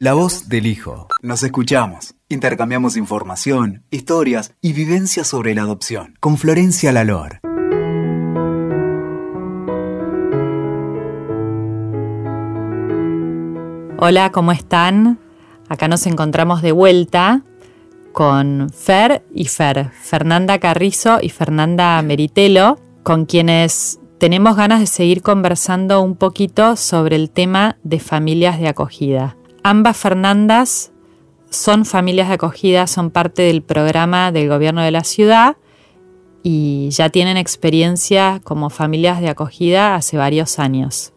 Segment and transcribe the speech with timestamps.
[0.00, 1.08] La voz del hijo.
[1.22, 2.14] Nos escuchamos.
[2.28, 6.14] Intercambiamos información, historias y vivencias sobre la adopción.
[6.20, 7.40] Con Florencia Lalor.
[13.98, 15.18] Hola, ¿cómo están?
[15.68, 17.42] Acá nos encontramos de vuelta
[18.12, 25.22] con Fer y Fer, Fernanda Carrizo y Fernanda Meritelo, con quienes tenemos ganas de seguir
[25.22, 29.37] conversando un poquito sobre el tema de familias de acogida.
[29.68, 30.92] Ambas Fernandas
[31.50, 35.58] son familias de acogida, son parte del programa del gobierno de la ciudad
[36.42, 41.12] y ya tienen experiencia como familias de acogida hace varios años.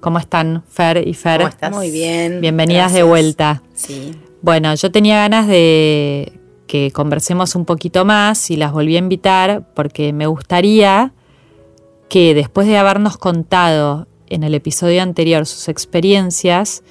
[0.00, 1.42] ¿Cómo están Fer y Fer?
[1.42, 1.70] ¿Cómo estás?
[1.70, 2.40] Muy bien.
[2.40, 3.62] Bienvenidas de vuelta.
[3.72, 4.16] Sí.
[4.42, 9.72] Bueno, yo tenía ganas de que conversemos un poquito más y las volví a invitar
[9.76, 11.12] porque me gustaría
[12.08, 16.82] que después de habernos contado en el episodio anterior sus experiencias,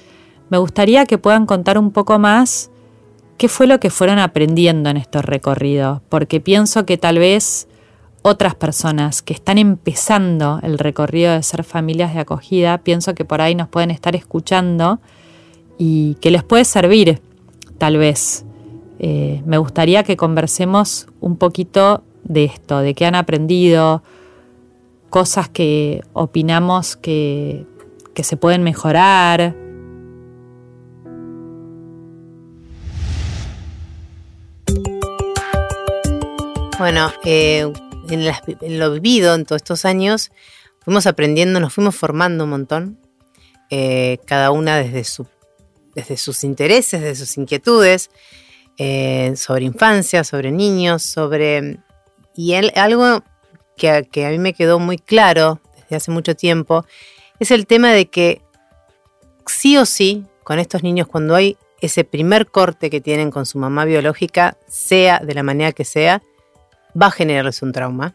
[0.50, 2.70] me gustaría que puedan contar un poco más
[3.38, 7.68] qué fue lo que fueron aprendiendo en estos recorridos, porque pienso que tal vez
[8.22, 13.40] otras personas que están empezando el recorrido de ser familias de acogida, pienso que por
[13.40, 15.00] ahí nos pueden estar escuchando
[15.78, 17.22] y que les puede servir,
[17.78, 18.44] tal vez.
[18.98, 24.02] Eh, me gustaría que conversemos un poquito de esto, de qué han aprendido,
[25.08, 27.64] cosas que opinamos que,
[28.12, 29.54] que se pueden mejorar.
[36.80, 37.70] Bueno, eh,
[38.08, 40.30] en, lo vivido en todos estos años,
[40.82, 42.98] fuimos aprendiendo, nos fuimos formando un montón,
[43.68, 45.26] eh, cada una desde, su,
[45.94, 48.08] desde sus intereses, desde sus inquietudes,
[48.78, 51.80] eh, sobre infancia, sobre niños, sobre...
[52.34, 53.24] Y algo
[53.76, 56.86] que, que a mí me quedó muy claro desde hace mucho tiempo
[57.38, 58.40] es el tema de que
[59.44, 63.58] sí o sí, con estos niños, cuando hay ese primer corte que tienen con su
[63.58, 66.22] mamá biológica, sea de la manera que sea,
[67.00, 68.14] va a generarles un trauma.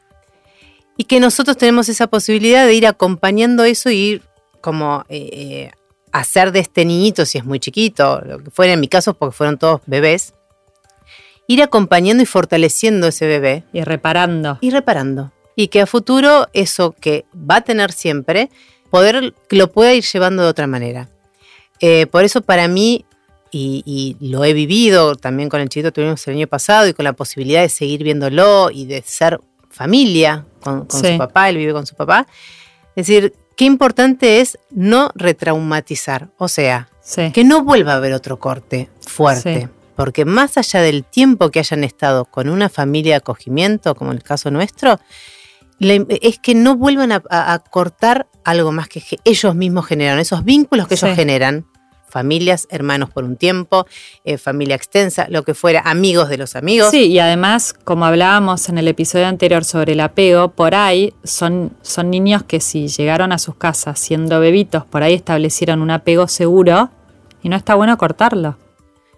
[0.98, 4.22] Y que nosotros tenemos esa posibilidad de ir acompañando eso y ir
[4.62, 5.72] como eh, eh,
[6.12, 9.36] hacer de este niñito, si es muy chiquito, lo que fuera en mi caso, porque
[9.36, 10.34] fueron todos bebés,
[11.48, 13.64] ir acompañando y fortaleciendo ese bebé.
[13.74, 14.58] Y reparando.
[14.62, 15.32] Y reparando.
[15.56, 18.50] Y que a futuro eso que va a tener siempre,
[18.90, 21.10] poder lo pueda ir llevando de otra manera.
[21.82, 23.06] Eh, por eso para mí
[23.58, 27.06] y, lo he vivido también con el chiquito que tuvimos el año pasado y con
[27.06, 29.40] la posibilidad de seguir viéndolo y de ser
[29.70, 32.28] familia con, su papá, él vive con su papá.
[32.96, 36.90] Es decir, qué importante es no retraumatizar, o sea,
[37.34, 39.70] que no vuelva a haber otro corte fuerte.
[39.96, 44.24] Porque más allá del tiempo que hayan estado con una familia de acogimiento, como el
[44.24, 45.00] caso nuestro,
[45.80, 50.96] es que no vuelvan a, cortar algo más que ellos mismos generan, esos vínculos que
[50.96, 51.66] ellos generan
[52.16, 53.86] familias, hermanos por un tiempo,
[54.24, 56.92] eh, familia extensa, lo que fuera, amigos de los amigos.
[56.92, 61.76] Sí, y además, como hablábamos en el episodio anterior sobre el apego, por ahí son,
[61.82, 66.30] son niños que si llegaron a sus casas siendo bebitos, por ahí establecieron un apego
[66.30, 66.90] seguro
[67.44, 68.58] y no está bueno cortarlo.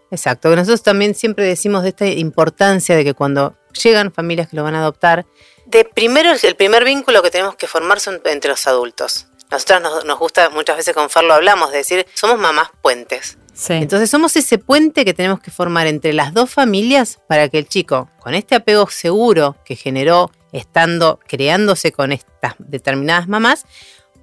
[0.10, 4.64] Exacto, nosotros también siempre decimos de esta importancia de que cuando llegan familias que lo
[4.64, 5.28] van a adoptar,
[5.68, 9.28] de primero el primer vínculo que tenemos que formar son entre los adultos.
[9.50, 13.38] Nosotras nos, gusta, muchas veces con Fer lo hablamos, de decir, somos mamás puentes.
[13.70, 17.68] Entonces somos ese puente que tenemos que formar entre las dos familias para que el
[17.68, 23.66] chico, con este apego seguro que generó estando, creándose con estas determinadas mamás,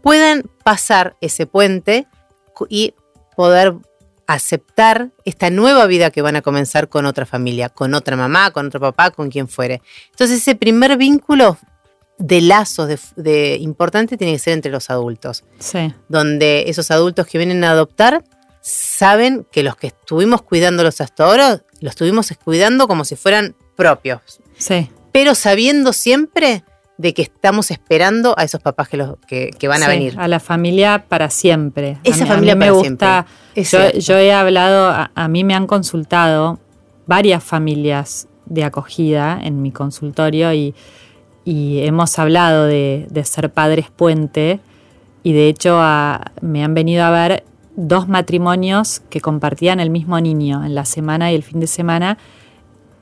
[0.02, 2.06] puedan pasar ese puente
[2.68, 2.94] y
[3.34, 3.74] poder
[4.26, 8.66] aceptar esta nueva vida que van a comenzar con otra familia, con otra mamá, con
[8.66, 9.82] otro papá, con quien fuere.
[10.10, 11.58] Entonces ese primer vínculo
[12.18, 15.44] de lazos de, importante tiene que ser entre los adultos.
[15.58, 15.92] Sí.
[16.08, 18.24] Donde esos adultos que vienen a adoptar
[18.60, 24.20] saben que los que estuvimos cuidándolos hasta ahora, los estuvimos cuidando como si fueran propios.
[24.56, 24.90] Sí.
[25.12, 26.64] Pero sabiendo siempre
[26.96, 30.14] de que estamos esperando a esos papás que, los, que, van a venir.
[30.16, 31.98] A la familia para siempre.
[32.04, 33.26] Esa familia me gusta.
[33.54, 36.60] Yo, he hablado, a, a, mí me han consultado
[37.06, 40.74] varias familias de acogida en mi consultorio y
[41.44, 44.60] y hemos hablado de, ser padres puente
[45.22, 45.80] y de hecho
[46.40, 47.44] me han venido a ver
[47.76, 52.18] dos matrimonios que compartían el mismo niño en la semana y el fin de semana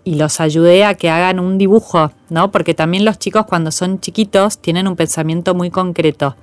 [0.04, 2.50] y los ayudé a que hagan un dibujo, ¿no?
[2.50, 6.34] Porque también los chicos cuando son chiquitos tienen un pensamiento muy concreto.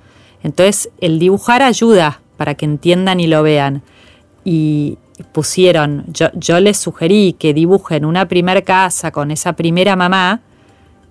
[0.42, 3.82] Entonces el dibujar ayuda para que entiendan y lo vean.
[4.44, 4.96] Y
[5.32, 10.40] pusieron, yo, yo les sugerí que dibujen una primera casa con esa primera mamá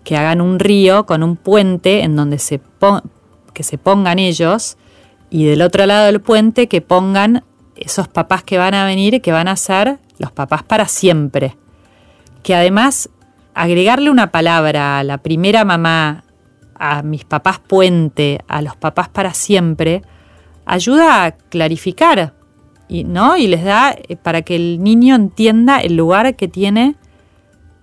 [0.03, 2.61] que hagan un río con un puente en donde se,
[3.53, 4.77] que se pongan ellos
[5.29, 7.43] y del otro lado del puente que pongan
[7.75, 11.55] esos papás que van a venir que van a ser los papás para siempre.
[12.43, 13.09] Que además
[13.53, 16.23] agregarle una palabra a la primera mamá,
[16.75, 20.01] a mis papás puente, a los papás para siempre,
[20.65, 22.33] ayuda a clarificar
[22.87, 23.37] y, ¿no?
[23.37, 26.95] y les da eh, para que el niño entienda el lugar que tiene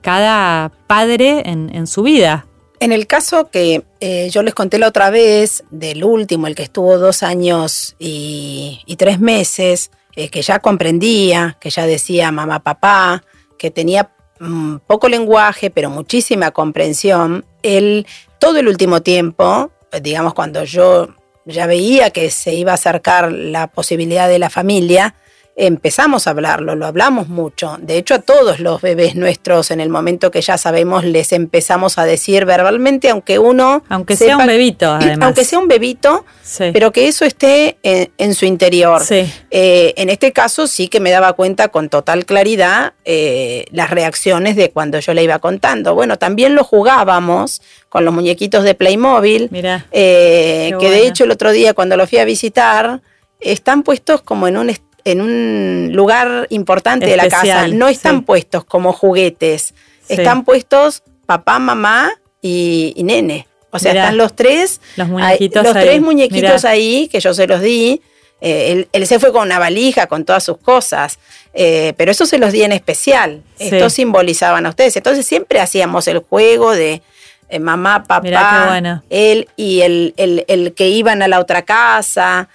[0.06, 2.46] cada padre en, su vida.
[2.78, 6.62] En el caso que eh, yo les conté la otra vez, del último, el que
[6.62, 13.24] estuvo dos años y, tres meses, eh, que ya comprendía, que ya decía mamá, papá,
[13.58, 18.06] que tenía mm, poco lenguaje, pero muchísima comprensión, él
[18.38, 21.08] todo el último tiempo, digamos cuando yo
[21.46, 25.16] ya veía que se iba a acercar la posibilidad de la familia,
[25.58, 27.78] empezamos a hablarlo, lo hablamos mucho.
[27.80, 31.96] De hecho, a todos los bebés nuestros, en el momento que ya sabemos, les empezamos
[31.96, 33.82] a decir verbalmente, aunque uno...
[33.88, 35.26] Aunque sea un bebito, además.
[35.26, 36.26] Aunque sea un bebito,
[36.58, 39.02] pero que eso esté en, su interior.
[39.10, 44.56] Eh, en este caso sí que me daba cuenta con total claridad eh, las reacciones
[44.56, 45.94] de cuando yo le iba contando.
[45.94, 51.30] Bueno, también lo jugábamos con los muñequitos de Playmobil, Mira, eh, que de hecho el
[51.30, 53.00] otro día cuando lo fui a visitar,
[53.40, 54.70] están puestos como en un
[55.06, 57.68] en un lugar importante de la casa.
[57.68, 59.72] No están puestos como juguetes,
[60.08, 62.10] están puestos papá, mamá
[62.42, 63.46] y, nene.
[63.70, 67.60] O sea, están los tres, los, muñequitos los tres muñequitos ahí que yo se los
[67.60, 68.02] di.
[68.40, 71.18] Eh, él, se fue con una valija, con todas sus cosas,
[71.54, 73.42] eh, pero eso se los di en especial.
[73.60, 74.96] Esto simbolizaban a ustedes.
[74.96, 77.00] Entonces siempre hacíamos el juego de
[77.48, 82.48] eh, mamá, papá, él y el, el, que iban a la otra casa.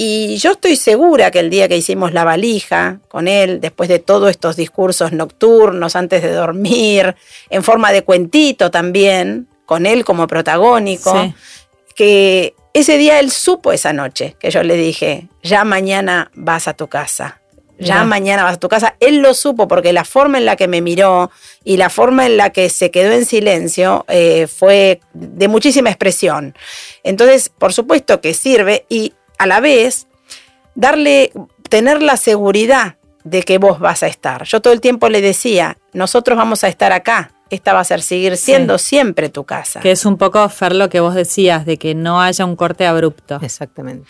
[0.00, 3.98] Y yo estoy segura que el día que hicimos la valija con él, después de
[3.98, 7.16] todos estos discursos nocturnos antes de dormir,
[7.50, 11.34] en forma de cuentito también, con él como protagónico,
[11.96, 16.74] que ese día él supo esa noche que yo le dije, ya mañana vas a
[16.74, 17.40] tu casa.
[17.80, 18.96] Ya mañana vas a tu casa.
[18.98, 21.30] Él lo supo porque la forma en la que me miró
[21.62, 26.56] y la forma en la que se quedó en silencio eh, fue de muchísima expresión.
[27.04, 30.06] Entonces, por supuesto que sirve y a la vez
[30.74, 31.32] darle,
[31.68, 34.44] tener la seguridad de que vos vas a estar.
[34.44, 38.02] Yo todo el tiempo le decía, nosotros vamos a estar acá, esta va a ser
[38.02, 39.80] seguir siendo siempre tu casa.
[39.80, 42.86] Que es un poco, Fer, lo que vos decías, de que no haya un corte
[42.86, 43.38] abrupto.
[43.42, 44.08] Exactamente.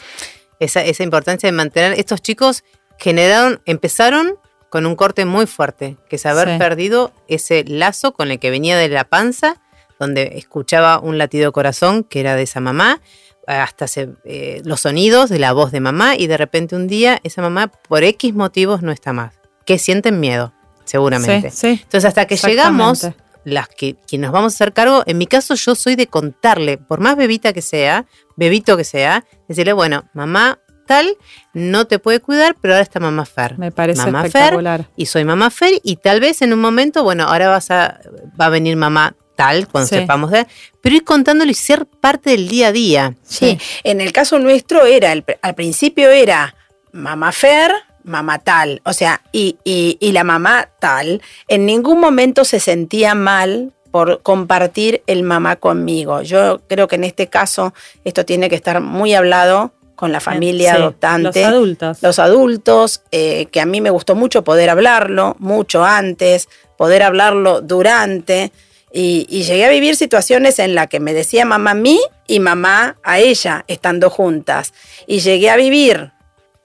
[0.61, 2.65] Esa, esa importancia de mantener, estos chicos
[2.99, 4.35] generaron, empezaron
[4.71, 8.77] con un corte muy fuerte, que es haber perdido ese lazo con el que venía
[8.77, 9.61] de la panza,
[9.99, 13.01] donde escuchaba un latido corazón que era de esa mamá,
[13.49, 13.87] hasta
[14.25, 17.69] eh, los sonidos de la voz de mamá y de repente un día esa mamá
[17.69, 19.35] por X motivos no está más.
[19.65, 20.53] Que sienten miedo,
[20.85, 21.51] seguramente.
[21.63, 23.09] Entonces hasta que llegamos,
[23.45, 27.01] las que nos vamos a hacer cargo, en mi caso yo soy de contarle, por
[27.01, 28.05] más bebita que sea,
[28.37, 31.17] bebito que sea, decirle, bueno, mamá tal
[31.53, 33.59] no te puede cuidar, pero ahora está mamá Fer.
[33.59, 34.89] Me parece mamá espectacular.
[34.97, 38.01] y soy mamá Fer y tal vez en un momento, bueno, ahora vas a,
[38.39, 40.49] va a venir mamá tal, cuando sepamos de,
[40.81, 43.15] pero ir contándolo y ser parte del día a día.
[43.23, 46.57] Sí, en el caso nuestro era, al principio era
[46.91, 52.59] mamá Fer, mamá tal, o sea, y, y, la mamá tal, en ningún momento se
[52.59, 56.23] sentía mal por compartir el mamá conmigo.
[56.23, 60.75] Yo creo que en este caso esto tiene que estar muy hablado con la familia
[60.75, 61.43] adoptante.
[61.43, 61.99] Los adultos.
[62.03, 67.61] Los adultos, eh, que a mí me gustó mucho poder hablarlo, mucho antes, poder hablarlo
[67.61, 68.51] durante.
[68.93, 72.97] Y, llegué a vivir situaciones en las que me decía mamá a mí y mamá
[73.03, 74.73] a ella estando juntas.
[75.07, 76.13] Y llegué a vivir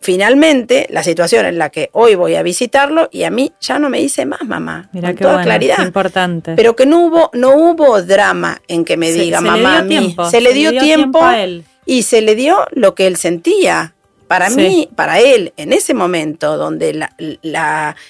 [0.03, 3.89] finalmente la situación en la que hoy voy a visitarlo y a mí ya no
[3.89, 4.89] me dice más mamá.
[4.93, 5.83] Mira con toda claridad.
[5.83, 6.53] importante.
[6.55, 10.15] Pero que no hubo, no hubo drama en que me diga mamá a mí.
[10.29, 11.65] Se, le dio, tiempo, a él.
[11.85, 13.95] y se le dio lo que él sentía.
[14.27, 17.07] Para mí, para él, en ese momento donde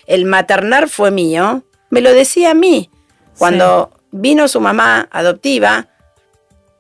[0.08, 2.90] el maternar fue mío, me lo decía a mí.
[3.38, 5.88] Cuando vino su mamá adoptiva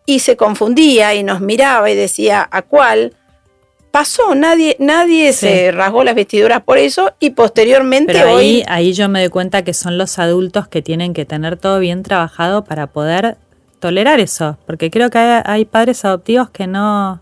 [0.05, 3.13] y se confundía y nos miraba y decía a cuál.
[3.91, 9.07] Pasó, nadie, nadie se rasgó las vestiduras por eso y posteriormente Pero ahí, ahí yo
[9.07, 12.87] me doy cuenta que son los adultos que tienen que tener todo bien trabajado para
[12.87, 13.37] poder
[13.79, 17.19] tolerar eso, porque creo que hay, padres adoptivos que no,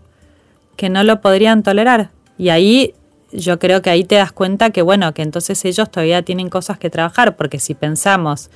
[0.76, 2.10] que no lo podrían tolerar.
[2.38, 2.94] Y ahí
[3.32, 6.78] yo creo que ahí te das cuenta que, bueno, que entonces ellos todavía tienen cosas
[6.78, 8.48] que trabajar, porque si pensamos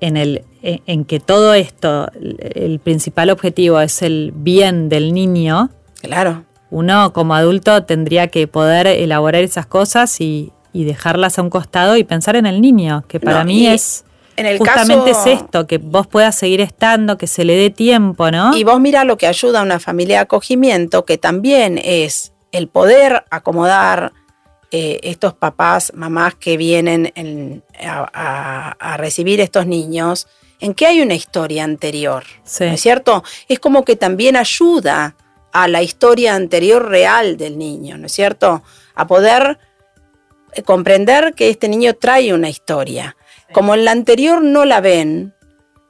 [0.00, 6.44] en, el, en que todo esto, el principal objetivo es el bien del niño, claro.
[6.70, 12.04] uno como adulto tendría que poder elaborar esas cosas y, dejarlas a un costado y
[12.04, 14.04] pensar en el niño, que para mí es...
[14.36, 18.30] En el Justamente es esto, que vos puedas seguir estando, que se le dé tiempo,
[18.30, 18.56] ¿no?
[18.56, 22.68] Y vos mira lo que ayuda a una familia de acogimiento, que también es el
[22.68, 24.12] poder acomodar
[24.70, 27.12] eh, estos papás, mamás que vienen
[27.82, 30.28] a, recibir estos niños,
[30.60, 32.24] en que hay una historia anterior,
[32.60, 33.22] ¿no es cierto?
[33.48, 35.16] Es como que también ayuda
[35.52, 38.62] a la historia anterior real del niño, ¿no es cierto?
[38.94, 39.58] A poder
[40.52, 43.16] eh, comprender que este niño trae una historia.
[43.52, 45.34] Como en la anterior no la ven,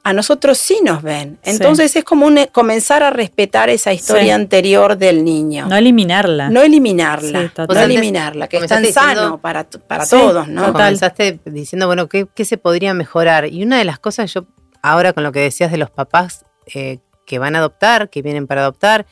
[0.03, 1.37] a nosotros sí nos ven.
[1.43, 5.67] Entonces es como comenzar a respetar esa historia anterior del niño.
[5.67, 6.49] No eliminarla.
[6.49, 7.51] No eliminarla.
[7.57, 10.71] no eliminarla, que es tan sano para, para todos, ¿no?
[10.73, 13.47] Comenzaste diciendo, bueno, ¿qué, se podría mejorar?
[13.51, 14.45] Y una de las cosas, yo
[14.81, 18.47] ahora con lo que decías de los papás eh, que van a adoptar, que vienen
[18.47, 19.05] para adoptar,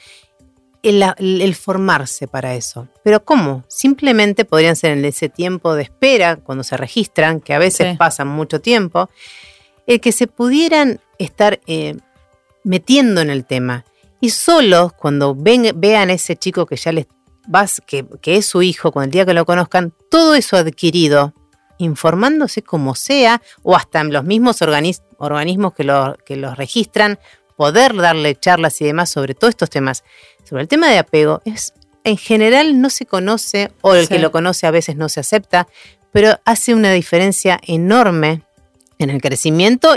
[0.83, 2.87] el, formarse para eso.
[3.03, 3.63] Pero ¿cómo?
[3.67, 8.27] Simplemente podrían ser en ese tiempo de espera, cuando se registran, que a veces pasan
[8.27, 9.09] mucho tiempo,
[9.87, 11.95] el que se pudieran estar eh,
[12.63, 13.85] metiendo en el tema.
[14.19, 17.07] Y solo cuando ven, vean a ese chico que ya les
[17.47, 21.33] vas, que, es su hijo, con el día que lo conozcan, todo eso adquirido,
[21.77, 27.19] informándose como sea, o hasta en los mismos organismos que, lo, que los registran,
[27.55, 30.03] poder darle charlas y demás sobre todos estos temas.
[30.43, 34.31] Sobre el tema de apego, es en general no se conoce, o el que lo
[34.31, 35.67] conoce a veces no se acepta,
[36.13, 38.46] pero hace una diferencia enorme
[38.99, 39.95] en el crecimiento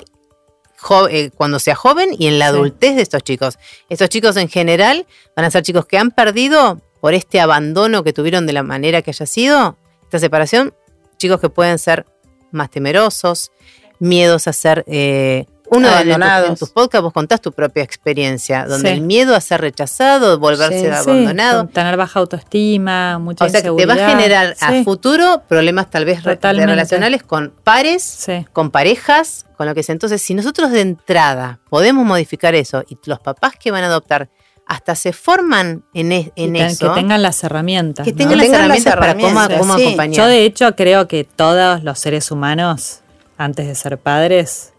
[1.11, 3.59] eh, cuando sea joven y en la adultez de estos chicos.
[3.89, 8.13] Estos chicos en general van a ser chicos que han perdido por este abandono que
[8.13, 10.75] tuvieron de la manera que haya sido, esta separación,
[11.19, 12.07] chicos que pueden ser
[12.51, 13.53] más temerosos,
[13.99, 18.93] miedos a ser eh, uno de en tus podcasts vos contás tu propia experiencia, donde
[18.93, 21.67] el miedo a ser rechazado, volverse abandonado.
[21.67, 26.05] tener baja autoestima, mucha O sea que te va a generar a futuro problemas tal
[26.05, 29.93] vez relacionales con pares, con parejas, con lo que sea.
[29.93, 34.29] Entonces, si nosotros de entrada podemos modificar eso y los papás que van a adoptar
[34.71, 36.95] hasta se forman en, en eso.
[36.95, 38.05] Que tengan las herramientas.
[38.05, 40.17] Que tengan, las, herramientas para cómo, acompañar.
[40.17, 43.01] Yo de hecho creo que todos los seres humanos,
[43.37, 44.73] antes de ser padres,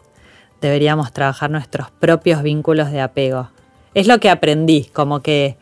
[0.62, 3.50] deberíamos trabajar nuestros propios vínculos de apego.
[3.94, 5.58] Es lo que aprendí, como que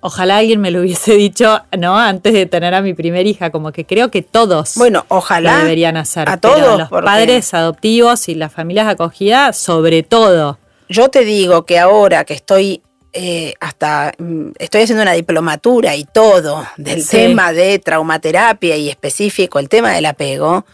[0.00, 1.96] ojalá alguien me lo hubiese dicho, ¿no?
[1.96, 5.96] Antes de tener a mi primer hija, como que creo que todos bueno, ojalá deberían
[5.96, 6.28] hacer.
[6.28, 6.78] A todos.
[6.78, 10.58] los padres adoptivos y las familias acogidas, sobre todo.
[10.88, 16.04] Yo te digo que ahora que estoy eh, hasta mm, estoy haciendo una diplomatura y
[16.04, 20.66] todo del tema de traumaterapia y específico el tema del apego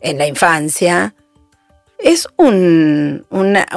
[0.00, 1.14] en la infancia,
[1.98, 3.26] es un,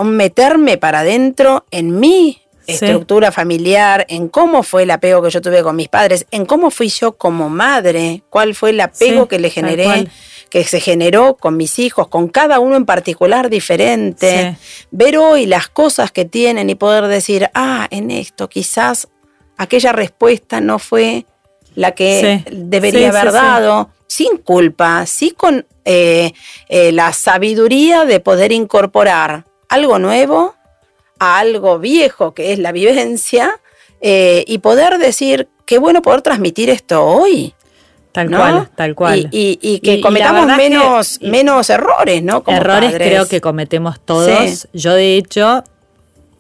[0.04, 5.64] meterme para adentro en mi estructura familiar, en cómo fue el apego que yo tuve
[5.64, 9.50] con mis padres, en cómo fui yo como madre, cuál fue el apego que le
[9.50, 10.08] generé,
[10.50, 14.56] que se generó con mis hijos, con cada uno en particular diferente,
[14.92, 19.08] ver hoy las cosas que tienen y poder decir, ah, en esto quizás
[19.58, 21.26] aquella respuesta no fue
[21.76, 26.34] la que debería haber dado, sin culpa, sí con eh,
[26.68, 30.56] eh, la sabiduría de poder incorporar algo nuevo
[31.20, 33.60] a algo viejo que es la vivencia
[34.02, 37.54] eh, y poder decir, qué bueno poder transmitir esto hoy.
[38.12, 39.30] Tal cual, tal cual.
[39.32, 42.44] Y, que cometamos menos, menos errores, ¿no?
[42.48, 44.68] errores creo que cometemos todos.
[44.74, 45.64] Yo de hecho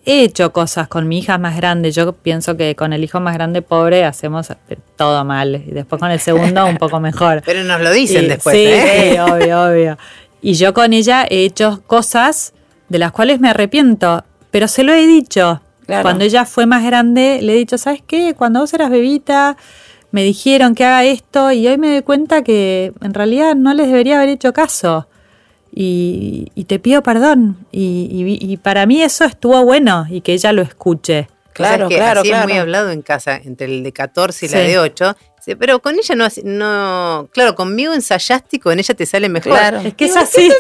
[0.06, 1.92] he hecho cosas con mi hija más grande.
[1.92, 4.48] Yo pienso que con el hijo más grande pobre hacemos
[4.96, 5.64] todo mal.
[5.68, 7.42] Y después con el segundo un poco mejor.
[7.46, 8.56] Pero nos lo dicen después.
[8.56, 9.12] Sí, ¿eh?
[9.14, 9.98] sí, obvio, obvio.
[10.42, 12.54] Y yo con ella he hecho cosas
[12.88, 14.24] de las cuales me arrepiento.
[14.52, 15.62] Pero se lo he dicho.
[16.02, 18.36] Cuando ella fue más grande, le he dicho, ¿sabes qué?
[18.36, 19.58] Cuando vos eras bebita,
[20.12, 23.88] me dijeron que haga esto y hoy me doy cuenta que en realidad no les
[23.88, 25.08] debería haber hecho caso
[25.72, 27.58] y, te pido perdón.
[27.72, 31.28] Y, para mí eso estuvo bueno y que ella lo escuche.
[31.54, 32.42] Claro, claro, claro.
[32.42, 35.18] es muy hablado en casa entre el de 14 y la de 8
[35.60, 39.54] pero con ella no, no, claro, conmigo ensayaste y con ella te sale mejor.
[39.54, 39.80] Claro.
[39.80, 40.52] Es que es así.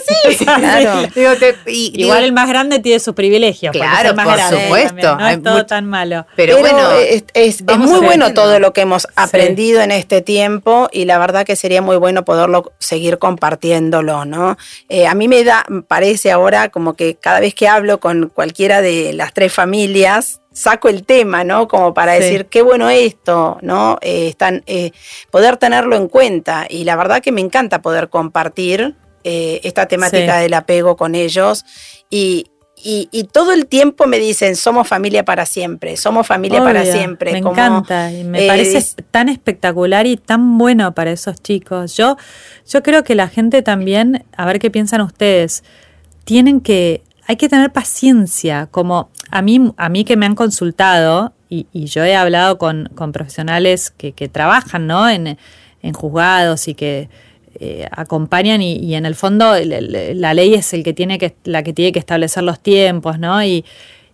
[1.65, 3.71] Igual el más grande tiene sus privilegios.
[3.71, 5.15] Claro, más por supuesto.
[5.17, 6.25] No es todo tan malo.
[6.35, 6.91] Pero, bueno,
[7.35, 11.55] es, muy bueno todo lo que hemos aprendido en este tiempo y la verdad que
[11.55, 14.57] sería muy bueno poderlo seguir compartiéndolo, ¿no?
[14.89, 18.81] Eh, a mí me da, parece ahora como que cada vez que hablo con cualquiera
[18.81, 21.67] de las tres familias, saco el tema, ¿no?
[21.67, 23.97] Como para decir, qué bueno esto, ¿no?
[24.01, 24.91] Eh, están, eh,
[25.31, 26.65] poder tenerlo en cuenta.
[26.69, 31.65] Y la verdad que me encanta poder compartir eh, esta temática del apego con ellos.
[32.09, 32.51] Y,
[32.81, 37.33] y, todo el tiempo me dicen, somos familia para siempre, somos familia para siempre.
[37.33, 41.97] Me encanta y me parece tan espectacular y tan bueno para esos chicos.
[41.97, 42.17] Yo,
[42.67, 45.63] yo creo que la gente también, a ver qué piensan ustedes,
[46.23, 51.33] tienen que hay que tener paciencia, como a mí, a mí que me han consultado,
[51.49, 55.09] y, yo he hablado con, profesionales que, trabajan ¿no?
[55.09, 55.37] en,
[55.93, 57.09] juzgados y que
[57.59, 61.73] eh, acompañan y, en el fondo la, ley es el que tiene que, la que
[61.73, 63.43] tiene que establecer los tiempos, ¿no?
[63.43, 63.65] Y,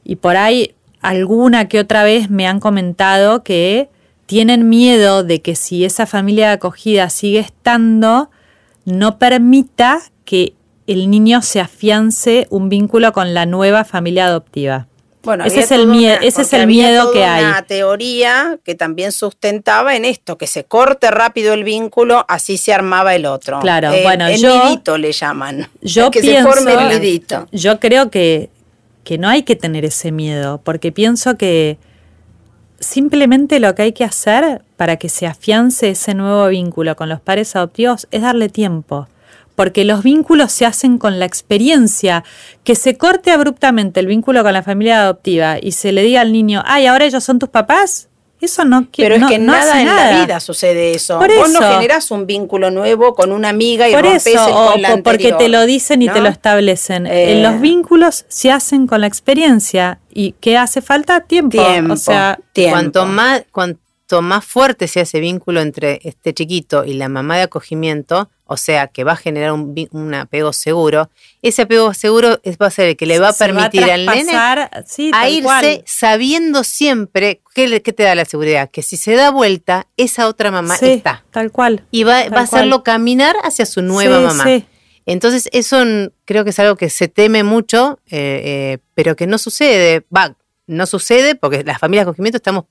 [0.03, 3.89] y por ahí alguna que otra vez me han comentado que
[4.25, 8.29] tienen miedo de que si esa familia de acogida sigue estando,
[8.85, 10.53] no permita que
[10.87, 14.87] el niño se afiance un vínculo con la nueva familia adoptiva.
[15.25, 17.43] Bueno, ese es el, miedo, ese es el miedo que hay.
[17.43, 22.73] una teoría que también sustentaba en esto, que se corte rápido el vínculo, así se
[22.73, 23.59] armaba el otro.
[23.59, 25.67] Claro, bueno, el yo, nidito le llaman.
[25.81, 27.47] Yo que se forme el nidito.
[27.51, 28.49] Yo creo que,
[29.03, 31.77] que no hay que tener ese miedo, porque pienso que
[32.79, 37.19] simplemente lo que hay que hacer para que se afiance ese nuevo vínculo con los
[37.19, 39.07] padres adoptivos es darle tiempo
[39.55, 42.23] porque los vínculos se hacen con la experiencia.
[42.63, 46.31] Que se corte abruptamente el vínculo con la familia adoptiva y se le diga al
[46.31, 48.09] niño, ay, ahora ellos son tus papás.
[48.41, 51.19] Eso no Pero es que nada en la vida sucede eso.
[51.19, 54.85] Por Vos no generás un vínculo nuevo con una amiga y Por rompes eso, el
[54.85, 57.07] con porque te lo dicen y te lo establecen.
[57.07, 57.41] Eh.
[57.41, 61.21] Los vínculos se hacen con la experiencia y ¿qué hace falta?
[61.21, 61.61] Tiempo.
[61.89, 67.09] o sea, Cuanto más cuanto más fuerte sea ese vínculo entre este chiquito y la
[67.09, 71.09] mamá de acogimiento, o sea, que va a generar un, apego seguro,
[71.41, 75.29] ese apego seguro va a ser el que le va a permitir al nene a
[75.29, 80.51] irse sabiendo siempre ¿qué, te da la seguridad, que si se da vuelta, esa otra
[80.51, 81.25] mamá está.
[81.31, 81.85] Tal cual.
[81.89, 84.45] Y va, a hacerlo caminar hacia su nueva mamá.
[85.07, 85.83] Entonces, eso
[86.25, 90.05] creo que es algo que se teme mucho, eh, eh, pero que no sucede.
[90.15, 90.35] Va,
[90.67, 92.65] no sucede porque las familias de acogimiento estamos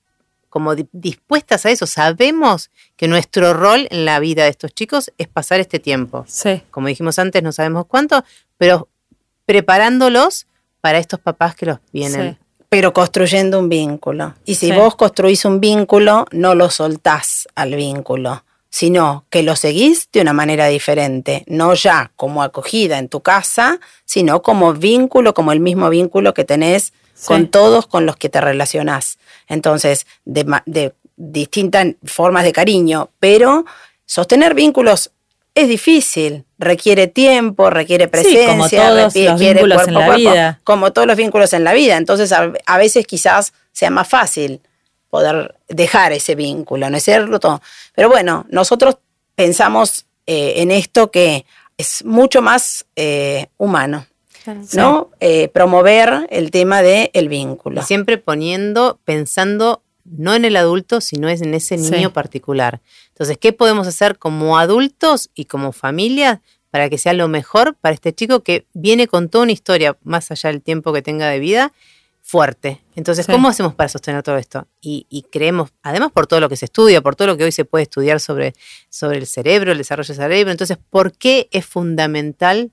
[0.55, 1.85] como dispuestas a eso.
[1.85, 6.23] Sabemos que nuestro rol en la vida de estos chicos es pasar este tiempo.
[6.29, 6.63] Sí.
[6.71, 8.23] Como dijimos antes, no sabemos cuánto,
[8.57, 8.87] pero
[9.45, 10.47] preparándolos
[10.79, 12.39] para estos papás que los vienen.
[12.69, 14.33] Pero construyendo un vínculo.
[14.45, 20.07] Y si vos construís un vínculo, no lo soltás al vínculo, sino que lo seguís
[20.13, 25.51] de una manera diferente, no ya como acogida en tu casa, sino como vínculo, como
[25.51, 26.93] el mismo vínculo que tenés
[27.25, 29.17] con todos con los que te relacionás.
[29.47, 33.65] Entonces, de, distintas formas de cariño, pero
[34.05, 35.11] sostener vínculos
[35.53, 40.61] es difícil, requiere tiempo, requiere presencia, como todos los vínculos en la vida.
[40.65, 41.95] como todos los vínculos en la vida.
[41.95, 44.59] Entonces, a, veces quizás sea más fácil
[45.09, 47.61] poder dejar ese vínculo, no es cierto.
[47.95, 48.97] Pero bueno, nosotros
[49.35, 51.45] pensamos eh, en esto que
[51.77, 54.05] es mucho más eh, humano.
[54.73, 55.11] ¿No?
[55.19, 57.81] Eh, promover el tema del el vínculo.
[57.83, 62.81] siempre poniendo, pensando no en el adulto, sino en ese niño particular.
[63.09, 67.95] Entonces, ¿qué podemos hacer como adultos y como familia para que sea lo mejor para
[67.95, 71.39] este chico que viene con toda una historia, más allá del tiempo que tenga de
[71.39, 71.73] vida,
[72.21, 72.81] fuerte?
[72.95, 74.67] Entonces, ¿cómo hacemos para sostener todo esto?
[74.79, 77.65] Y, creemos, además por todo lo que se estudia, por todo lo que hoy se
[77.65, 78.53] puede estudiar sobre,
[78.89, 82.71] sobre el cerebro, el desarrollo del cerebro, entonces, ¿por qué es fundamental?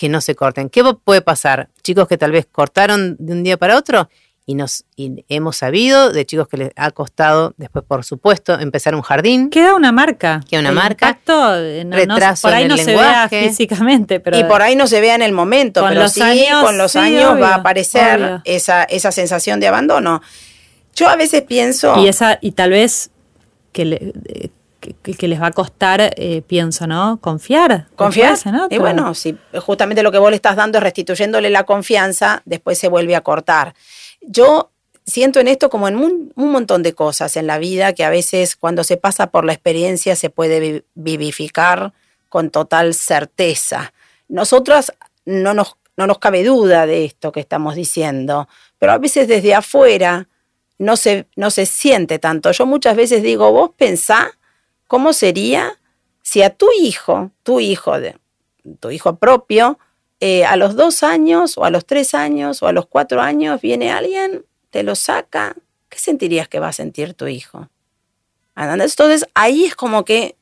[0.00, 0.70] Que no se corten.
[0.70, 1.68] ¿Qué puede pasar?
[1.82, 4.08] Chicos que tal vez cortaron de un día para otro
[4.46, 9.02] y nos hemos sabido de chicos que les ha costado después, por supuesto, empezar un
[9.02, 9.50] jardín.
[9.50, 10.40] Queda una marca.
[10.48, 11.08] Queda una marca.
[11.08, 15.02] Impacto, eh, retraso por ahí no se vea físicamente, pero y por ahí no se
[15.02, 18.40] vea en el momento, con pero los sí, años, con los años va a aparecer
[18.46, 20.22] esa, esa sensación de abandono.
[20.94, 23.10] Yo a veces pienso y esa y tal vez
[23.72, 24.12] que le,
[24.80, 27.18] que, les va a costar, eh, pienso, ¿no?
[27.20, 27.86] Confiar.
[27.94, 28.38] Confiar.
[28.70, 32.78] Y bueno, si justamente lo que vos le estás dando es restituyéndole la confianza, después
[32.78, 33.74] se vuelve a cortar.
[34.20, 34.70] Yo
[35.06, 38.56] siento en esto como en un, montón de cosas en la vida que a veces
[38.56, 41.92] cuando se pasa por la experiencia se puede vivificar
[42.28, 43.92] con total certeza.
[44.28, 44.92] Nosotras
[45.24, 49.54] no nos, no nos cabe duda de esto que estamos diciendo, pero a veces desde
[49.54, 50.28] afuera
[50.78, 52.52] no se, no se siente tanto.
[52.52, 54.32] Yo muchas veces digo, vos pensá
[54.90, 55.78] ¿Cómo sería
[56.20, 58.16] si a tu hijo, tu hijo, de,
[58.80, 59.78] tu hijo propio,
[60.18, 63.60] eh, a los dos años o a los tres años o a los cuatro años
[63.60, 65.54] viene alguien, te lo saca?
[65.88, 67.68] ¿Qué sentirías que va a sentir tu hijo?
[68.56, 70.34] Entonces ahí es como que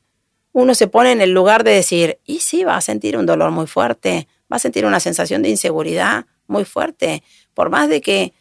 [0.51, 3.51] uno se pone en el lugar de decir, y sí, va a sentir un dolor
[3.51, 7.21] muy fuerte, va a sentir una sensación de inseguridad muy fuerte,
[7.53, 8.33] por más de que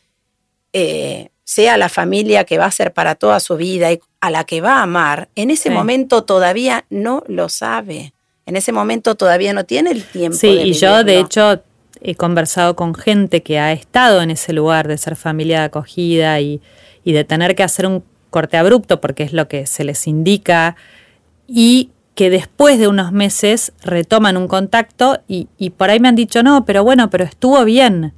[0.73, 4.45] eh, sea la familia que va a ser para toda su vida y a la
[4.45, 8.13] que va a amar, en ese momento todavía no lo sabe.
[8.45, 10.37] En ese momento todavía no tiene el tiempo.
[10.37, 11.63] Sí, y yo de hecho
[12.03, 16.39] he conversado con gente que ha estado en ese lugar de ser familia de acogida
[16.39, 16.61] y,
[17.03, 20.77] de tener que hacer un corte abrupto porque es lo que se les indica
[21.47, 26.15] y que después de unos meses retoman un contacto y, y por ahí me han
[26.15, 28.13] dicho, no, pero bueno, pero estuvo bien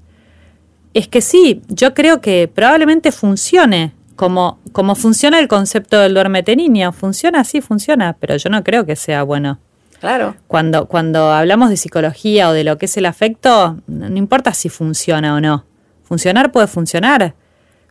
[0.94, 6.56] es que sí, yo creo que probablemente funcione como, como funciona el concepto del duérmete
[6.56, 6.92] niño.
[6.92, 9.58] Funciona, sí, funciona, pero yo no creo que sea bueno.
[10.00, 10.36] Claro.
[10.46, 14.68] Cuando, cuando hablamos de psicología o de lo que es el afecto, no importa si
[14.68, 15.64] funciona o no.
[16.02, 17.34] Funcionar puede funcionar,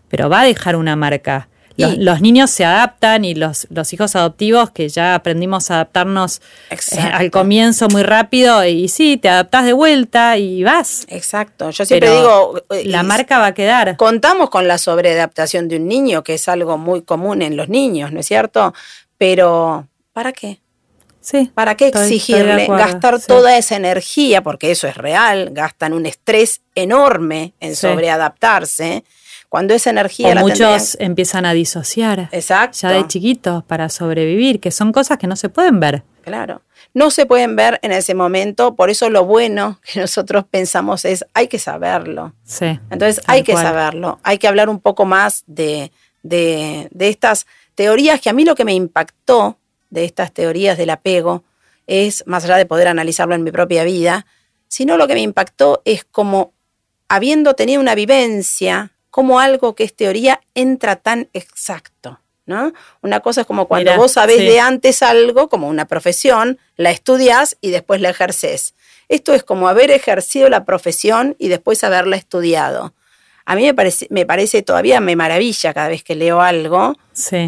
[0.07, 1.47] pero va a dejar una marca.
[1.97, 6.99] Los, niños se adaptan y los, los, hijos adoptivos que ya aprendimos a adaptarnos eh,
[6.99, 11.05] al comienzo muy rápido y sí, te adaptas de vuelta y vas.
[11.09, 12.61] Exacto, yo siempre digo...
[12.71, 13.97] Eh, la marca va a quedar.
[13.97, 18.11] Contamos con la sobreadaptación de un niño, que es algo muy común en los niños,
[18.11, 18.73] ¿no es cierto?
[19.17, 20.59] Pero, ¿para qué?
[21.21, 24.41] Sí, ¿Para qué exigirle gastar toda esa energía?
[24.41, 29.03] Porque eso es real, gastan un estrés enorme en sobreadaptarse.
[29.49, 30.35] Cuando esa energía...
[30.35, 32.29] muchos empiezan a disociar.
[32.31, 32.77] Exacto.
[32.81, 36.03] Ya de chiquitos para sobrevivir, que son cosas que no se pueden ver.
[36.21, 36.61] Claro.
[36.93, 41.25] No se pueden ver en ese momento, por eso lo bueno que nosotros pensamos es,
[41.33, 42.33] hay que saberlo.
[42.43, 42.79] Sí.
[42.91, 48.21] Entonces hay que saberlo, hay que hablar un poco más de, de, de estas teorías
[48.21, 49.57] que a mí lo que me impactó
[49.89, 51.43] de estas teorías del apego
[51.87, 54.27] es, más allá de poder analizarlo en mi propia vida,
[54.67, 56.53] sino lo que me impactó es como,
[57.07, 62.21] habiendo tenido una vivencia, como algo que es teoría entra tan exacto.
[62.45, 62.71] ¿no?
[63.01, 67.57] Una cosa es como cuando vos sabés de antes algo, como una profesión, la estudias
[67.59, 68.75] y después la ejerces.
[69.09, 72.93] Esto es como haber ejercido la profesión y después haberla estudiado
[73.49, 76.95] a mí me parece, me parece todavía me maravilla cada vez que leo algo,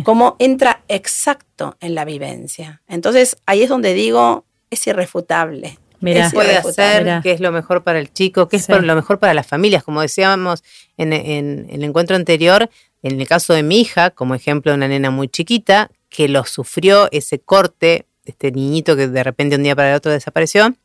[0.04, 2.82] cómo entra exacto en la vivencia.
[2.88, 5.78] Entonces ahí es donde digo, es irrefutable.
[6.02, 9.34] Mira, puede hacer, qué es lo mejor para el chico, qué es lo mejor para
[9.34, 10.64] las familias, como decíamos
[10.98, 12.70] en, en, el encuentro anterior,
[13.04, 16.44] en el caso de mi hija, como ejemplo de una nena muy chiquita, que lo
[16.46, 20.76] sufrió ese corte, este niñito que de repente un día para el otro desapareció,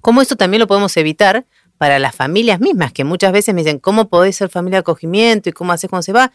[0.00, 1.44] cómo esto también lo podemos evitar
[1.78, 5.48] para las familias mismas, que muchas veces me dicen, ¿cómo podés ser familia de acogimiento
[5.48, 6.32] y cómo haces cuando se va?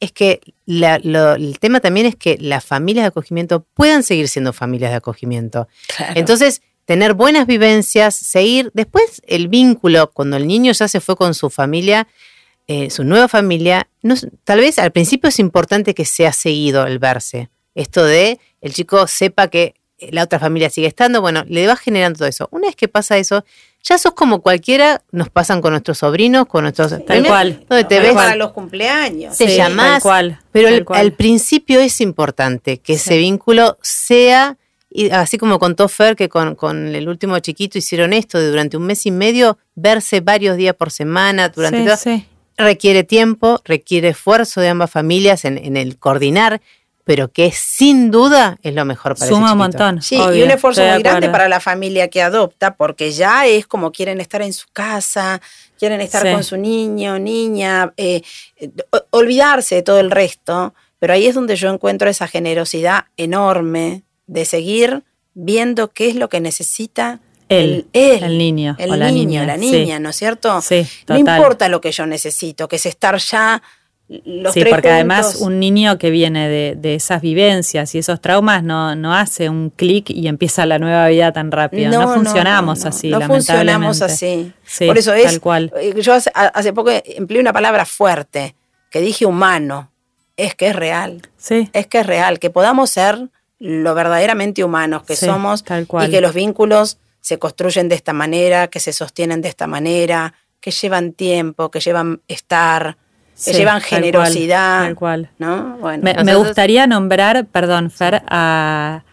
[0.00, 4.92] Es que el tema también es que las familias de acogimiento puedan seguir siendo familias
[4.92, 5.66] de acogimiento.
[6.14, 11.34] Entonces, tener buenas vivencias, seguir, después el vínculo, cuando el niño ya se fue con
[11.34, 12.08] su familia,
[12.66, 16.98] eh, su nueva familia, no, tal vez al principio es importante que sea seguido el
[16.98, 17.50] verse.
[17.74, 22.20] Esto de el chico sepa que la otra familia sigue estando, bueno, le va generando
[22.20, 22.48] todo eso.
[22.52, 23.44] Una vez que pasa eso,
[23.82, 27.04] ya sos como cualquiera, nos pasan con nuestros sobrinos, con nuestros...
[27.04, 27.66] Tal cual.
[27.68, 29.36] Donde te ves para los cumpleaños.
[29.36, 29.60] Te sí,
[30.00, 34.56] cual, pero al principio es importante que ese vínculo sea,
[35.10, 38.84] así como contó Fer, que con, con, el último chiquito hicieron esto de durante un
[38.84, 42.22] mes y medio, verse varios días por semana, durante todo,
[42.56, 46.60] requiere tiempo, requiere esfuerzo de ambas familias en, en el coordinar
[47.08, 50.02] pero que sin duda es lo mejor para Suma un montón.
[50.02, 53.92] Sí, y un esfuerzo muy grande para la familia que adopta, porque ya es como
[53.92, 55.40] quieren estar en su casa,
[55.78, 58.20] quieren estar con su niño, niña, eh,
[59.08, 64.44] olvidarse de todo el resto, pero ahí es donde yo encuentro esa generosidad enorme de
[64.44, 65.02] seguir
[65.34, 68.76] viendo qué es lo que necesita el, el, niño.
[68.78, 70.60] El niño, la niña, la niña ¿no es cierto?
[70.60, 73.62] Sí, No importa lo que yo necesito, que es estar ya
[74.52, 79.14] sí, porque además un niño que viene de, esas vivencias y esos traumas no, no
[79.14, 81.90] hace un clic y empieza la nueva vida tan rápido.
[81.90, 84.52] No, funcionamos así, no funcionamos así.
[84.78, 85.24] Por eso es.
[85.24, 85.72] Tal cual.
[85.76, 88.54] Eh, yo hace, poco empleé una palabra fuerte,
[88.90, 89.90] que dije humano.
[90.36, 91.22] Es que es real.
[91.36, 91.68] Sí.
[91.72, 92.38] Es que es real.
[92.38, 93.28] Que podamos ser
[93.58, 95.64] lo verdaderamente humanos que somos
[96.06, 100.34] y que los vínculos se construyen de esta manera, que se sostienen de esta manera,
[100.60, 102.96] que llevan tiempo, que llevan estar
[103.44, 104.84] que llevan generosidad.
[104.84, 105.30] Tal cual.
[105.38, 105.78] ¿no?
[106.00, 109.04] me, gustaría nombrar, perdón, Fer, a,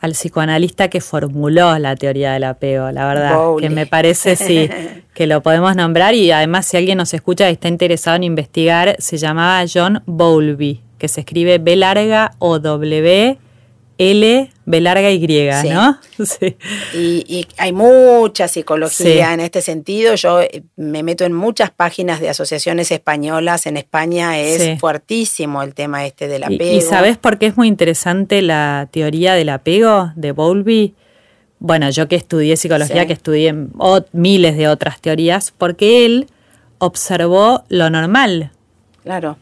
[0.00, 4.70] al psicoanalista que formuló la teoría del apego, la verdad, que me parece sí,
[5.14, 8.96] que lo podemos nombrar y además si alguien nos escucha y está interesado en investigar,
[8.98, 13.38] se llamaba John Bowlby, que se escribe B larga O W
[13.98, 15.26] L, B larga Y,
[15.70, 15.98] ¿no?
[16.24, 16.56] Sí.
[16.94, 20.14] Y, hay mucha psicología en este sentido.
[20.14, 23.66] Yo eh, me meto en muchas páginas de asociaciones españolas.
[23.66, 26.76] En España es fuertísimo el tema este del apego.
[26.76, 30.94] ¿Y, sabes por qué es muy interesante la teoría del apego de Bowlby?
[31.58, 33.54] Bueno, yo que estudié psicología, que estudié
[34.12, 36.26] miles de otras teorías, porque él
[36.78, 38.50] observó lo normal.
[39.04, 39.36] Claro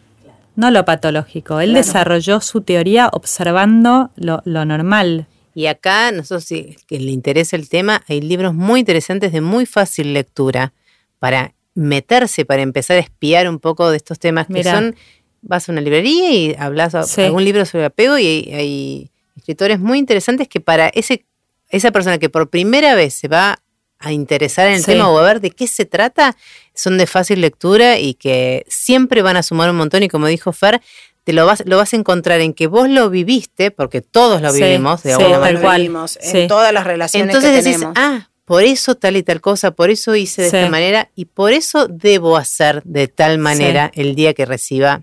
[0.61, 1.61] no lo patológico.
[1.61, 5.27] Él desarrolló su teoría observando lo, normal.
[5.55, 9.66] Y acá, nosotros si que le interesa el tema, hay libros muy interesantes de muy
[9.66, 10.73] fácil lectura
[11.18, 14.94] para meterse, para empezar a espiar un poco de estos temas que son,
[15.40, 20.46] vas a una librería y hablas algún libro sobre apego y hay, escritores muy interesantes
[20.49, 21.25] que para ese,
[21.70, 23.62] esa persona que por primera vez se va
[24.01, 26.37] a interesar en el tema o a ver de qué se trata,
[26.75, 30.53] son de fácil lectura y que siempre van a sumar un montón y como dijo
[30.53, 30.81] Fer,
[31.25, 34.53] te lo vas, lo vas a encontrar en que vos lo viviste, porque todos lo
[34.53, 36.07] vivimos de alguna manera.
[36.23, 39.91] en todas las relaciones Entonces que decís, ah, por eso tal y tal cosa, por
[39.91, 44.33] eso hice de esta manera y por eso debo hacer de tal manera el día
[44.33, 45.03] que reciba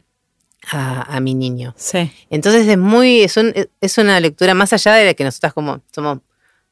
[0.70, 1.74] a, mi niño.
[1.78, 2.12] Sí.
[2.30, 3.38] Entonces es muy, es,
[3.80, 6.20] es una lectura más allá de la que nosotras como somos,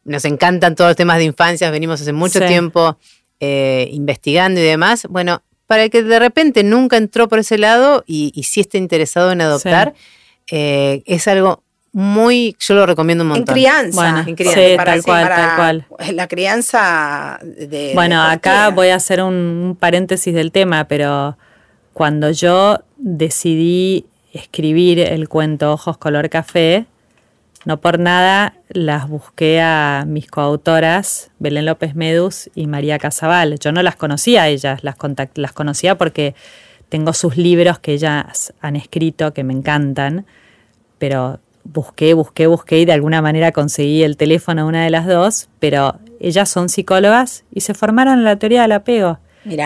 [0.05, 2.97] nos encantan todos los temas de infancia, venimos hace mucho tiempo
[3.39, 5.07] eh, investigando y demás.
[5.09, 8.77] Bueno, para el que de repente nunca entró por ese lado y, y sí esté
[8.77, 9.93] interesado en adoptar,
[10.51, 13.57] eh, es algo muy, yo lo recomiendo un montón.
[13.57, 15.87] En crianza, en crianza tal cual, tal cual.
[16.13, 17.91] La crianza de...
[17.95, 21.37] Bueno, acá voy a hacer un paréntesis del tema, pero
[21.93, 26.85] cuando yo decidí escribir el cuento Ojos color café,
[27.65, 33.59] no por nada las busqué a mis coautoras, Belén López Medus y María Casabal.
[33.59, 34.95] Yo no las conocía a ellas, las,
[35.35, 36.35] las conocía porque
[36.89, 40.25] tengo sus libros que ellas han escrito que me encantan,
[40.99, 45.07] pero busqué, busqué, busqué y de alguna manera conseguí el teléfono de una de las
[45.07, 49.19] dos, pero ellas son psicólogas y se formaron en la teoría del apego.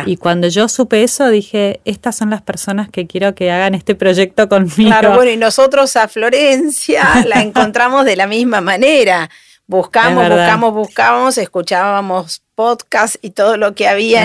[0.06, 3.96] Y cuando yo supe eso, dije, estas son las personas que quiero que hagan este
[3.96, 4.89] proyecto conmigo.
[4.89, 9.30] Claro, bueno, y nosotros a Florencia la encontramos de la misma manera.
[9.68, 14.24] Buscamos, buscamos, buscamos, escuchábamos podcast y todo lo que había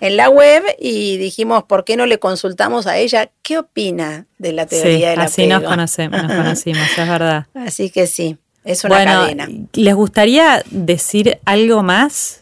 [0.00, 4.52] en, la web y dijimos, ¿por qué no le consultamos a ella qué opina de
[4.52, 7.46] la teoría de la así nos, conocemos, nos conocimos, es verdad.
[7.54, 9.46] Así que sí, es una cadena.
[9.74, 12.40] ¿Les gustaría decir algo más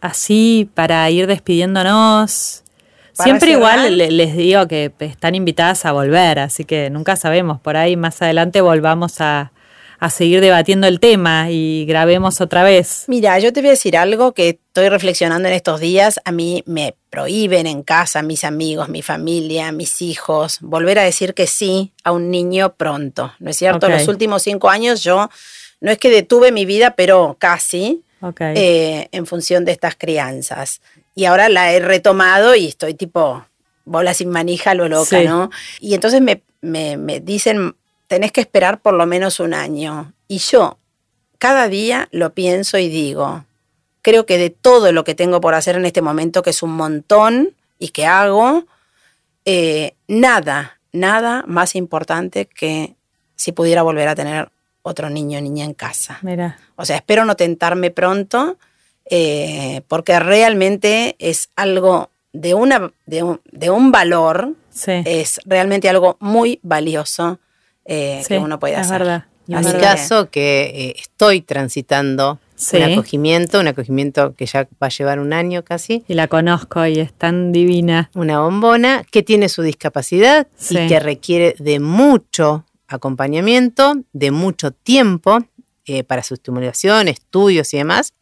[0.00, 2.62] así para ir despidiéndonos.
[3.12, 7.96] Siempre igual les digo que están invitadas a volver, así que nunca sabemos, por ahí
[7.96, 9.52] más adelante volvamos a,
[10.08, 13.04] seguir debatiendo el tema y grabemos otra vez.
[13.06, 16.20] Mira, yo te voy a decir algo que estoy reflexionando en estos días.
[16.24, 21.34] A mí me prohíben en casa, mis amigos, mi familia, mis hijos, volver a decir
[21.34, 23.34] que sí a un niño pronto.
[23.40, 23.90] ¿No es cierto?
[23.90, 25.28] Los últimos cinco años yo
[25.80, 28.02] no es que detuve mi vida, pero casi.
[28.22, 30.80] Eh, en función de estas crianzas.
[31.14, 33.44] Y ahora la he retomado y estoy tipo
[33.84, 35.50] bola sin manija, lo loca, ¿no?
[35.80, 37.74] Y entonces me, me, dicen,
[38.06, 40.12] tenés que esperar por lo menos un año.
[40.28, 40.78] Y yo
[41.38, 43.44] cada día lo pienso y digo,
[44.02, 46.72] creo que de todo lo que tengo por hacer en este momento, que es un
[46.72, 48.66] montón y que hago,
[49.44, 52.94] eh, nada, nada más importante que
[53.36, 54.50] si pudiera volver a tener
[54.82, 56.18] otro niño o niña en casa.
[56.22, 56.58] Mira.
[56.76, 58.58] O sea, espero no tentarme pronto,
[59.04, 64.54] eh, porque realmente es algo de, una, de, un, valor,
[64.86, 67.40] es realmente algo muy valioso
[67.84, 69.00] eh, que uno puede hacer.
[69.00, 69.24] Verdad.
[69.48, 72.38] En mi caso, que eh, estoy transitando
[72.72, 76.04] un acogimiento, un acogimiento que ya va a llevar un año casi.
[76.06, 78.10] Y la conozco y es tan divina.
[78.14, 85.38] Una bombona que tiene su discapacidad y que requiere de mucho acompañamiento de mucho tiempo
[85.86, 88.12] eh, para su estimulación, estudios y demás.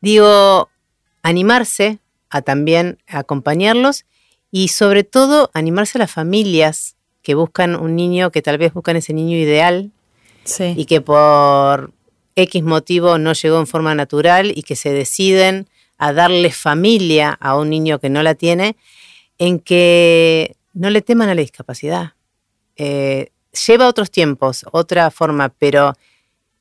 [0.00, 0.70] Digo,
[1.22, 1.98] animarse
[2.30, 4.06] a también acompañarlos
[4.50, 8.96] y sobre todo animarse a las familias que buscan un niño, que tal vez buscan
[8.96, 9.90] ese niño ideal
[10.58, 11.92] y que por
[12.36, 17.56] X motivo no llegó en forma natural y que se deciden a darle familia a
[17.56, 18.76] un niño que no la tiene,
[19.38, 22.14] en que no le teman a la discapacidad.
[22.76, 23.30] Eh,
[23.66, 25.94] lleva otros tiempos, otra forma, pero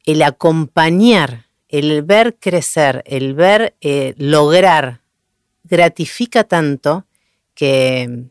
[0.06, 5.02] el acompañar, el ver crecer, el ver eh, lograr,
[5.64, 7.06] gratifica tanto
[7.54, 8.24] que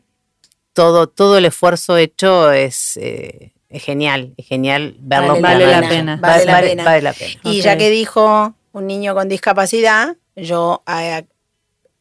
[0.73, 5.39] todo, todo el esfuerzo hecho es, eh, genial, es genial verlo.
[5.39, 6.17] Vale, la, pena.
[6.17, 6.45] Vale,
[7.01, 7.41] la pena.
[7.43, 11.25] Y ya que dijo un niño con discapacidad, yo eh,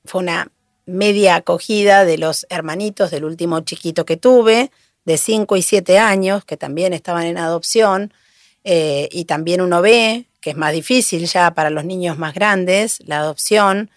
[0.04, 0.50] fue una
[0.86, 4.70] media acogida de los hermanitos del último chiquito que tuve,
[5.08, 8.12] de 5 y 7 años, que también estaban en adopción,
[8.62, 12.98] eh, y también uno ve que es más difícil ya para los niños más grandes,
[13.06, 13.90] la adopción.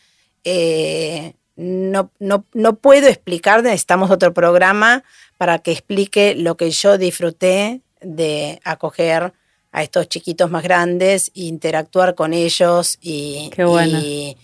[0.45, 5.03] Eh, no, no, no, puedo explicar, necesitamos otro programa
[5.37, 9.33] para que explique lo que yo disfruté de acoger
[9.73, 14.37] a estos chiquitos más grandes, interactuar con ellos y, Qué bueno y,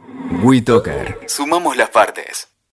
[0.43, 1.21] WeToker.
[1.27, 2.54] Sumamos las partes.